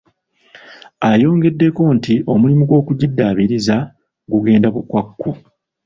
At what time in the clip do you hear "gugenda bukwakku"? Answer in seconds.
4.31-5.31